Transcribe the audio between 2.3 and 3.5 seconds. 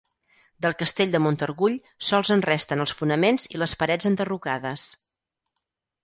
en resten els fonaments